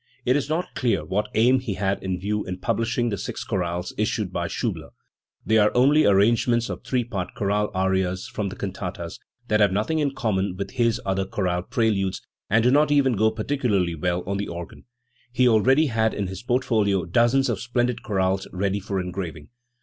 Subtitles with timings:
[0.25, 3.93] It is not clear what aim he had in view in publishing the six chorales
[3.99, 4.89] issued by Schiibler.
[5.45, 9.71] They are only ar rangements of three part chorale arias from the cantatas, that have
[9.71, 12.19] nothing in common with his other chorale pre ludes,
[12.49, 15.31] and do not even go particularly well on the organ *.
[15.33, 19.49] He already had in his portfolio dozens of splendid chorales ready for engraving.